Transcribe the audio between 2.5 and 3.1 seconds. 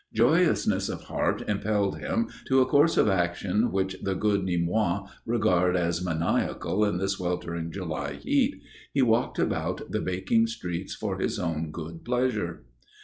a course of